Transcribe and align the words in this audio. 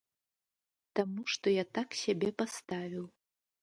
Таму 1.01 1.27
што 1.35 1.55
я 1.61 1.69
так 1.81 1.89
сябе 2.03 2.29
паставіў. 2.43 3.05